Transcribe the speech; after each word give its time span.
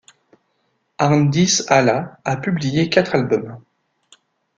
Arndís 0.97 1.61
Halla 1.69 2.17
a 2.25 2.35
publié 2.37 2.89
quatre 2.89 3.13
albums. 3.13 3.61